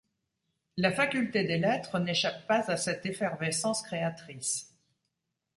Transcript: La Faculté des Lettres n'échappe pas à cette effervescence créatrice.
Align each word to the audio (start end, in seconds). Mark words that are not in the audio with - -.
La 0.77 0.91
Faculté 0.91 1.43
des 1.43 1.59
Lettres 1.59 1.99
n'échappe 1.99 2.47
pas 2.47 2.61
à 2.71 2.75
cette 2.75 3.05
effervescence 3.05 3.83
créatrice. 3.83 4.75